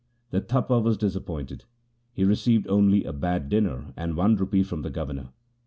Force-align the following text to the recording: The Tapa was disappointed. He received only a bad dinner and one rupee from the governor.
The 0.31 0.41
Tapa 0.41 0.79
was 0.79 0.97
disappointed. 0.97 1.65
He 2.11 2.23
received 2.23 2.65
only 2.67 3.03
a 3.03 3.13
bad 3.13 3.49
dinner 3.49 3.93
and 3.95 4.17
one 4.17 4.35
rupee 4.35 4.63
from 4.63 4.81
the 4.81 4.89
governor. 4.89 5.29